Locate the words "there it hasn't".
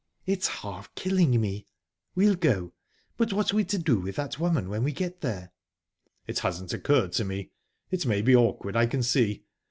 5.21-6.73